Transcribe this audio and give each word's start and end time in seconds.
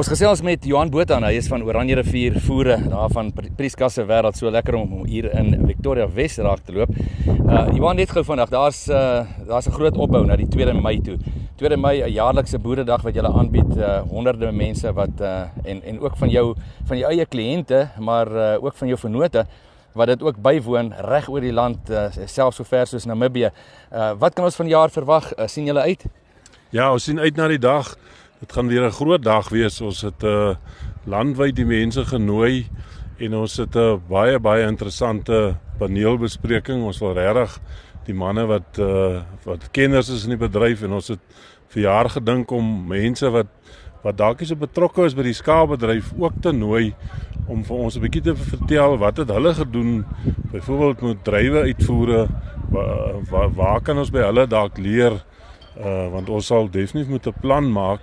Ons 0.00 0.08
gesels 0.08 0.40
met 0.40 0.64
Johan 0.64 0.88
Botha, 0.88 1.18
hy 1.20 1.34
is 1.36 1.48
van 1.50 1.60
Oranje 1.60 1.98
rivier 1.98 2.38
voere 2.40 2.78
daar 2.88 3.10
van 3.12 3.26
Prieska 3.36 3.90
se 3.92 4.00
wêreld 4.08 4.38
so 4.38 4.48
lekker 4.48 4.78
om 4.78 5.02
hier 5.04 5.26
in 5.36 5.50
Victoria 5.66 6.06
Wes 6.08 6.38
raak 6.40 6.62
te 6.64 6.72
loop. 6.72 6.94
Uh 7.28 7.66
Johan 7.74 7.98
net 8.00 8.14
gou 8.14 8.22
vandag, 8.24 8.48
daar's 8.48 8.78
uh 8.88 9.26
daar's 9.44 9.68
'n 9.68 9.76
groot 9.76 9.98
opbou 10.00 10.24
na 10.24 10.36
die 10.40 10.48
2 10.48 10.72
Mei 10.72 11.02
toe. 11.04 11.18
2 11.58 11.76
Mei 11.76 12.00
'n 12.00 12.14
jaarlikse 12.14 12.58
boeredag 12.58 13.02
wat 13.02 13.14
jy 13.14 13.20
aanbied 13.20 13.76
uh 13.76 14.00
honderde 14.08 14.50
mense 14.52 14.92
wat 14.92 15.20
uh 15.20 15.44
en 15.64 15.82
en 15.82 16.00
ook 16.00 16.16
van 16.16 16.30
jou 16.30 16.54
van 16.86 16.98
jou 16.98 17.10
eie 17.12 17.26
kliënte, 17.26 17.88
maar 17.98 18.28
uh 18.32 18.64
ook 18.64 18.76
van 18.76 18.88
jou 18.88 18.98
vennote 18.98 19.44
wat 19.92 20.06
dit 20.06 20.22
ook 20.22 20.40
bywoon 20.40 20.94
reg 20.96 21.28
oor 21.28 21.40
die 21.40 21.52
land 21.52 21.90
uh, 21.90 22.08
selfs 22.26 22.56
so 22.56 22.64
ver 22.64 22.86
soos 22.86 23.04
Namibië. 23.04 23.50
Uh 23.92 24.12
wat 24.18 24.32
kan 24.34 24.44
ons 24.44 24.56
van 24.56 24.68
jaar 24.68 24.90
verwag? 24.90 25.32
Uh, 25.36 25.46
sien 25.46 25.66
julle 25.66 25.80
uit? 25.80 26.04
Ja, 26.70 26.92
ons 26.92 27.04
sien 27.04 27.18
uit 27.18 27.36
na 27.36 27.48
die 27.48 27.58
dag. 27.58 27.96
Dit 28.40 28.52
gaan 28.52 28.68
weer 28.68 28.84
'n 28.84 28.90
groot 28.90 29.22
dag 29.22 29.48
wees. 29.48 29.80
Ons 29.80 30.00
het 30.00 30.22
'n 30.22 30.26
uh, 30.26 30.54
landwyd 31.04 31.56
die 31.56 31.64
mense 31.64 32.04
genooi 32.04 32.66
en 33.18 33.34
ons 33.34 33.56
het 33.56 33.76
'n 33.76 34.00
baie 34.08 34.38
baie 34.38 34.66
interessante 34.66 35.56
paneelbespreking. 35.78 36.82
Ons 36.82 36.98
wil 36.98 37.12
regtig 37.12 37.60
die 38.04 38.14
manne 38.14 38.46
wat 38.46 38.78
uh, 38.78 39.20
wat 39.44 39.70
kenners 39.70 40.08
is 40.08 40.24
in 40.24 40.30
die 40.30 40.48
bedryf 40.48 40.82
en 40.82 40.92
ons 40.92 41.08
het 41.08 41.20
vir 41.68 41.82
jaar 41.82 42.08
gedink 42.08 42.50
om 42.50 42.86
mense 42.86 43.30
wat 43.30 43.46
wat 44.02 44.16
dalk 44.16 44.40
is 44.40 44.54
betrokke 44.56 45.04
is 45.04 45.14
by 45.14 45.22
die 45.22 45.36
skaapbedryf 45.36 46.12
ook 46.18 46.40
te 46.40 46.52
nooi 46.52 46.94
om 47.46 47.64
vir 47.64 47.76
ons 47.76 47.96
'n 47.96 48.00
bietjie 48.00 48.22
te 48.22 48.36
vertel 48.36 48.96
wat 48.98 49.16
het 49.16 49.28
hulle 49.28 49.54
gedoen 49.54 50.04
byvoorbeeld 50.52 51.00
met 51.02 51.24
drywe 51.24 51.60
uitvoere 51.60 52.28
waar 53.30 53.50
waar 53.54 53.80
kan 53.80 53.98
ons 53.98 54.10
by 54.10 54.20
hulle 54.20 54.46
dalk 54.46 54.78
leer 54.78 55.12
uh, 55.84 56.08
want 56.10 56.28
ons 56.28 56.46
sal 56.46 56.70
definitief 56.70 57.10
moet 57.10 57.26
'n 57.26 57.40
plan 57.40 57.72
maak 57.72 58.00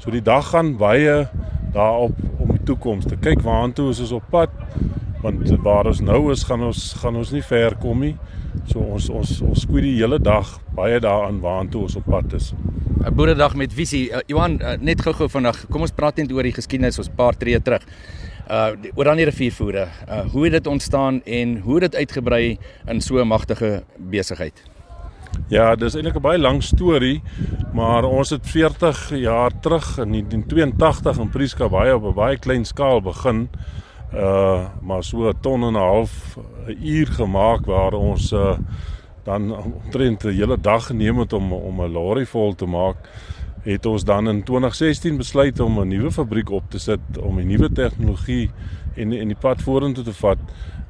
so 0.00 0.10
die 0.10 0.24
dag 0.24 0.46
gaan 0.50 0.74
baie 0.80 1.28
daarop 1.74 2.16
om 2.40 2.50
die 2.54 2.62
toekoms 2.64 3.06
te 3.06 3.18
kyk. 3.20 3.42
Waartoe 3.44 3.90
ons 3.92 4.00
is 4.00 4.12
op 4.16 4.24
pad? 4.32 4.52
Want 5.20 5.44
waar 5.60 5.90
ons 5.90 6.00
nou 6.00 6.30
is 6.32 6.44
gaan 6.48 6.64
ons 6.64 6.94
gaan 7.02 7.16
ons 7.20 7.32
nie 7.34 7.44
ver 7.44 7.76
kom 7.80 8.00
nie. 8.00 8.14
So 8.70 8.80
ons 8.80 9.10
ons 9.12 9.34
ons 9.44 9.66
skoei 9.66 9.84
die 9.84 9.96
hele 9.98 10.18
dag 10.18 10.56
baie 10.76 11.00
daaraan 11.00 11.42
waartoe 11.44 11.84
ons 11.86 11.98
op 12.00 12.08
pad 12.08 12.32
is. 12.38 12.54
'n 13.00 13.14
boeredag 13.16 13.54
met 13.56 13.72
visie 13.72 14.10
uh, 14.10 14.18
Johan 14.26 14.58
uh, 14.60 14.74
net 14.80 15.00
gou-gou 15.00 15.28
vandag 15.28 15.66
kom 15.70 15.80
ons 15.86 15.92
praat 15.92 16.16
net 16.16 16.32
oor 16.32 16.44
die 16.44 16.52
geskiedenis 16.52 16.98
ons 16.98 17.08
paar 17.08 17.36
tree 17.36 17.60
terug. 17.60 17.84
Uh 18.50 18.72
Oranje 18.94 19.24
riviervoere. 19.24 19.86
Uh 20.08 20.24
hoe 20.32 20.44
het 20.44 20.52
dit 20.52 20.66
ontstaan 20.66 21.22
en 21.24 21.58
hoe 21.58 21.80
het 21.80 21.92
dit 21.92 22.00
uitgebrei 22.02 22.58
in 22.88 23.00
so 23.00 23.20
'n 23.20 23.28
magtige 23.28 23.84
besigheid? 23.96 24.62
Ja, 25.50 25.72
dis 25.74 25.96
eintlik 25.98 26.14
'n 26.14 26.22
baie 26.22 26.38
lang 26.38 26.62
storie, 26.62 27.22
maar 27.72 28.04
ons 28.04 28.30
het 28.30 28.46
40 28.46 29.10
jaar 29.18 29.50
terug 29.60 29.98
in 29.98 30.10
1982 30.10 31.18
in 31.18 31.28
Prieska 31.28 31.68
baie 31.68 31.94
op 31.94 32.04
'n 32.04 32.14
baie 32.14 32.38
klein 32.38 32.64
skaal 32.64 33.02
begin. 33.02 33.48
Uh 34.14 34.68
maar 34.80 35.02
so 35.02 35.28
'n 35.28 35.40
ton 35.40 35.62
en 35.62 35.72
'n 35.72 35.74
half 35.74 36.38
'n 36.66 36.86
uur 36.86 37.06
gemaak 37.06 37.66
waar 37.66 37.92
ons 37.92 38.32
uh 38.32 38.58
dan 39.24 39.56
omtrent 39.56 40.24
'n 40.24 40.28
hele 40.28 40.60
dag 40.60 40.86
geneem 40.86 41.18
het 41.18 41.32
om 41.32 41.52
om 41.52 41.80
'n 41.80 41.92
lorry 41.92 42.26
vol 42.26 42.54
te 42.54 42.66
maak 42.66 42.96
het 43.62 43.86
ons 43.86 44.04
dan 44.04 44.28
in 44.28 44.42
2016 44.42 45.16
besluit 45.16 45.60
om 45.60 45.80
'n 45.80 45.88
nuwe 45.88 46.10
fabriek 46.10 46.50
op 46.50 46.70
te 46.70 46.78
sit 46.78 47.00
om 47.20 47.38
'n 47.38 47.46
nuwe 47.46 47.72
tegnologie 47.72 48.50
en 48.94 49.12
en 49.12 49.26
die 49.28 49.36
pad 49.40 49.62
vorentoe 49.62 50.04
te 50.04 50.12
vat 50.12 50.38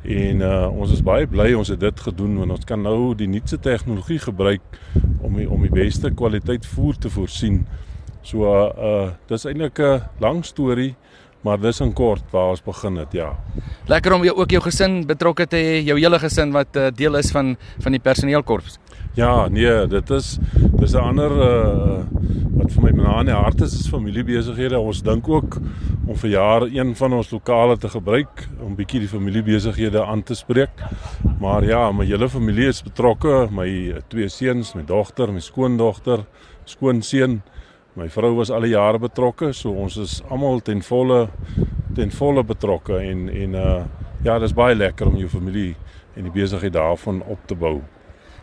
en 0.02 0.40
uh, 0.40 0.68
ons 0.72 0.92
is 0.92 1.02
baie 1.02 1.26
bly 1.26 1.52
ons 1.52 1.68
het 1.68 1.80
dit 1.80 2.00
gedoen 2.00 2.36
want 2.36 2.50
ons 2.50 2.64
kan 2.64 2.82
nou 2.82 3.14
die 3.14 3.28
nuutste 3.28 3.58
tegnologie 3.58 4.18
gebruik 4.18 4.60
om 5.20 5.36
die, 5.36 5.50
om 5.50 5.60
die 5.60 5.70
beste 5.70 6.10
kwaliteit 6.10 6.66
voer 6.66 6.98
te 6.98 7.10
voorsien. 7.10 7.66
So 8.22 8.44
uh, 8.44 8.70
uh 8.76 9.10
dis 9.26 9.44
eintlik 9.44 9.78
'n 9.78 10.02
lang 10.18 10.44
storie 10.44 10.94
maar 11.42 11.60
dis 11.60 11.80
in 11.80 11.92
kort 11.92 12.24
waar 12.30 12.50
ons 12.55 12.62
begin 12.62 12.96
het 13.00 13.12
ja. 13.12 13.30
Lekker 13.88 14.12
om 14.12 14.24
jou 14.24 14.36
ook 14.36 14.50
jou 14.50 14.62
gesin 14.62 15.06
betrokke 15.06 15.47
te 15.47 15.56
hê, 15.56 15.80
jou 15.84 15.98
hele 15.98 16.19
gesin 16.19 16.52
wat 16.52 16.77
uh, 16.77 16.88
deel 16.94 17.16
is 17.16 17.30
van 17.30 17.56
van 17.81 17.92
die 17.92 18.03
personeelkorps. 18.03 18.78
Ja, 19.19 19.48
nee, 19.48 19.87
dit 19.87 20.10
is 20.10 20.38
dis 20.78 20.92
'n 20.94 21.04
ander 21.12 21.31
uh 21.31 22.04
wat 22.60 22.72
vir 22.72 22.82
my 22.82 22.91
na 23.03 23.20
in 23.20 23.26
die 23.26 23.34
hart 23.34 23.60
is 23.60 23.75
is 23.75 23.88
familiebesighede. 23.88 24.78
Ons 24.78 25.03
dink 25.03 25.28
ook 25.28 25.56
om 26.06 26.16
vir 26.16 26.31
jaar 26.31 26.62
een 26.62 26.94
van 26.97 27.12
ons 27.12 27.31
lokale 27.31 27.76
te 27.76 27.88
gebruik 27.88 28.48
om 28.60 28.76
bietjie 28.76 29.00
die 29.00 29.09
familiebesighede 29.09 30.04
aan 30.04 30.22
te 30.22 30.34
spreek. 30.34 30.70
Maar 31.41 31.64
ja, 31.64 31.93
my 31.93 32.04
hele 32.04 32.28
familie 32.28 32.69
is 32.69 32.82
betrokke, 32.82 33.48
my 33.50 34.03
twee 34.09 34.28
seuns, 34.28 34.75
my 34.75 34.82
dogter, 34.87 35.32
my 35.32 35.41
skoondogter, 35.41 36.25
skoonseun. 36.64 37.41
My 37.98 38.06
vrou 38.08 38.34
was 38.38 38.50
al 38.54 38.62
die 38.66 38.74
jare 38.76 39.00
betrokke, 39.02 39.50
so 39.56 39.72
ons 39.74 39.96
is 39.98 40.18
almal 40.30 40.60
ten 40.62 40.82
volle 40.86 41.24
ten 41.96 42.12
volle 42.14 42.44
betrokke 42.46 43.00
en 43.02 43.26
en 43.28 43.56
uh 43.58 43.80
ja, 44.22 44.34
dis 44.38 44.52
baie 44.52 44.74
lekker 44.76 45.08
om 45.08 45.16
jou 45.16 45.30
familie 45.32 45.72
en 46.12 46.26
die 46.26 46.32
besigheid 46.34 46.74
daarvan 46.74 47.22
op 47.24 47.40
te 47.48 47.56
bou. 47.56 47.78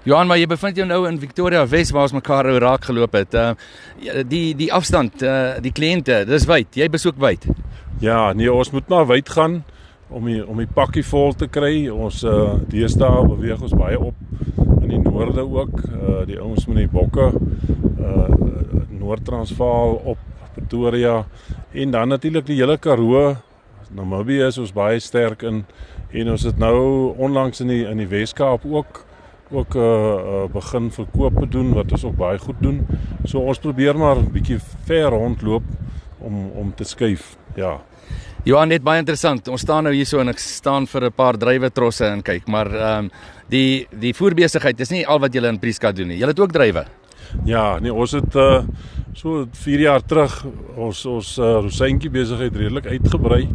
Johan, 0.07 0.25
maar 0.27 0.39
jy 0.39 0.47
bevind 0.49 0.79
jou 0.79 0.87
nou 0.89 1.03
in 1.05 1.19
Victoria 1.21 1.61
Wes 1.69 1.91
waar 1.93 2.07
ons 2.07 2.15
mekaar 2.17 2.49
ou 2.49 2.57
raak 2.63 2.87
geloop 2.89 3.13
het. 3.13 3.37
Uh 3.37 4.23
die 4.25 4.55
die 4.57 4.71
afstand, 4.73 5.21
uh 5.21 5.61
die 5.63 5.71
kliënte, 5.71 6.23
dis 6.27 6.47
wyd. 6.49 6.75
Jy 6.75 6.89
besoek 6.89 7.19
wyd. 7.21 7.47
Ja, 8.01 8.33
nee, 8.33 8.51
ons 8.51 8.71
moet 8.71 8.89
maar 8.89 9.07
wyd 9.07 9.29
gaan 9.29 9.61
om 10.09 10.25
die 10.25 10.40
om 10.47 10.57
die 10.57 10.69
pakkie 10.73 11.03
vol 11.06 11.34
te 11.34 11.47
kry. 11.47 11.88
Ons 11.90 12.23
uh 12.23 12.56
deesdae 12.69 13.25
beweeg 13.28 13.62
ons 13.62 13.75
baie 13.78 14.00
op 14.00 14.16
in 14.81 14.90
die 14.90 15.01
noorde 15.01 15.44
ook. 15.44 15.81
Uh 15.88 16.22
die 16.29 16.40
ouens 16.40 16.68
met 16.68 16.84
die 16.84 16.91
bokke 16.91 17.31
uh 17.31 18.29
Noord-Transvaal 18.97 20.01
op 20.13 20.18
Pretoria 20.56 21.25
en 21.72 21.91
dan 21.91 22.07
natuurlik 22.07 22.45
die 22.45 22.59
hele 22.59 22.78
Karoo. 22.78 23.35
Namibië 23.95 24.47
is 24.47 24.57
ons 24.57 24.73
baie 24.75 25.00
sterk 25.00 25.44
in 25.47 25.63
en 26.12 26.31
ons 26.31 26.44
het 26.44 26.57
nou 26.59 27.13
onlangs 27.18 27.62
in 27.63 27.72
die 27.72 27.84
in 27.88 28.00
die 28.01 28.07
Wes-Kaap 28.07 28.66
ook 28.66 29.03
ook 29.51 29.75
uh, 29.75 29.84
uh, 29.84 30.44
begin 30.51 30.91
verkoop 30.91 31.51
doen 31.51 31.74
wat 31.74 31.91
ons 31.91 32.03
ook 32.03 32.16
baie 32.19 32.39
goed 32.39 32.59
doen. 32.59 32.81
So 33.24 33.39
ons 33.39 33.59
probeer 33.59 33.97
maar 33.97 34.18
'n 34.19 34.31
bietjie 34.31 34.59
ver 34.85 35.09
rondloop 35.09 35.63
om 36.18 36.51
om 36.51 36.74
te 36.75 36.84
skuif. 36.84 37.38
Ja. 37.56 37.81
Johan 38.47 38.69
net 38.71 38.83
baie 38.85 39.01
interessant. 39.01 39.49
Ons 39.51 39.65
staan 39.65 39.83
nou 39.83 39.91
hierso 39.91 40.21
en 40.21 40.31
ek 40.31 40.39
staan 40.39 40.85
vir 40.87 41.05
'n 41.09 41.11
paar 41.11 41.35
drywe 41.35 41.69
trosse 41.69 42.05
en 42.05 42.21
kyk, 42.23 42.47
maar 42.47 42.67
ehm 42.67 43.05
um, 43.05 43.09
die 43.49 43.87
die 43.91 44.13
voerbesigheid 44.13 44.79
is 44.79 44.91
nie 44.91 45.05
al 45.05 45.19
wat 45.19 45.33
julle 45.33 45.49
in 45.49 45.59
Prieska 45.59 45.91
doen 45.91 46.07
nie. 46.07 46.17
Julle 46.17 46.31
het 46.31 46.39
ook 46.39 46.53
drywe. 46.53 46.85
Ja, 47.45 47.79
nee, 47.79 47.93
ons 47.93 48.11
het 48.11 48.35
uh 48.35 48.63
so 49.13 49.47
4 49.51 49.79
jaar 49.79 50.01
terug 50.01 50.45
ons 50.77 51.05
ons 51.05 51.37
uh, 51.39 51.59
rosientjie 51.59 52.09
besigheid 52.09 52.55
redelik 52.55 52.85
uitgebrei. 52.85 53.49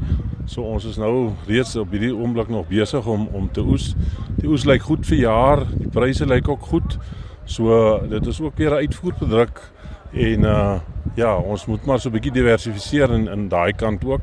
So 0.47 0.63
ons 0.63 0.85
is 0.85 0.99
nou 0.99 1.33
reeds 1.47 1.77
op 1.77 1.91
hierdie 1.91 2.13
oomblik 2.15 2.49
nog 2.49 2.69
besig 2.69 3.07
om 3.07 3.29
om 3.33 3.49
te 3.49 3.61
oes. 3.61 3.95
Die 4.41 4.49
oes 4.49 4.65
lyk 4.65 4.83
goed 4.83 5.07
vir 5.07 5.19
jaar, 5.19 5.67
die 5.79 5.89
pryse 5.89 6.27
lyk 6.27 6.49
ook 6.49 6.63
goed. 6.63 6.99
So 7.45 7.99
dit 8.11 8.27
is 8.27 8.41
ook 8.41 8.59
weer 8.59 8.71
'n 8.71 8.85
uitvoerproduk 8.85 9.73
en 10.13 10.45
uh 10.45 10.81
ja, 11.15 11.37
ons 11.37 11.67
moet 11.67 11.85
maar 11.87 12.01
so 12.01 12.09
'n 12.09 12.13
bietjie 12.13 12.33
diversifiseer 12.33 13.11
in 13.13 13.29
in 13.29 13.49
daai 13.49 13.73
kant 13.73 14.05
ook. 14.05 14.21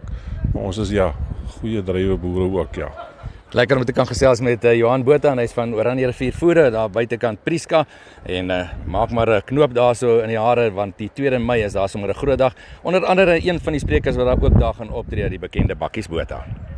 Maar 0.53 0.63
ons 0.63 0.77
is 0.77 0.89
ja, 0.89 1.13
goeie 1.59 1.83
drywe 1.83 2.17
boere 2.17 2.59
ook 2.59 2.75
ja. 2.75 2.89
Lekker 3.51 3.77
om 3.77 3.85
te 3.85 3.93
kan 3.93 4.05
gesels 4.05 4.39
met 4.45 4.63
uh, 4.63 4.75
Johan 4.77 5.03
Botha 5.03 5.31
en 5.31 5.39
hy's 5.41 5.53
van 5.57 5.73
Oranje 5.73 6.05
rivier 6.05 6.33
voere 6.37 6.67
daar 6.69 6.89
buitekant 6.89 7.39
Prieska 7.43 7.85
en 8.23 8.51
uh, 8.53 8.69
maak 8.85 9.09
maar 9.09 9.29
'n 9.29 9.41
knoop 9.45 9.73
daarso 9.73 10.19
in 10.19 10.29
die 10.29 10.37
hare 10.37 10.69
want 10.71 10.97
die 10.97 11.09
2 11.13 11.39
Mei 11.39 11.63
is 11.63 11.73
daar 11.73 11.89
sommer 11.89 12.09
'n 12.09 12.13
groot 12.13 12.37
dag. 12.37 12.53
Onder 12.83 13.05
andere 13.05 13.39
een 13.41 13.59
van 13.59 13.73
die 13.73 13.81
sprekers 13.81 14.15
wat 14.15 14.25
daar 14.25 14.43
ook 14.43 14.59
daar 14.59 14.73
gaan 14.73 14.91
optree, 14.91 15.29
die 15.29 15.39
bekende 15.39 15.75
Bakkies 15.75 16.07
Botha. 16.07 16.45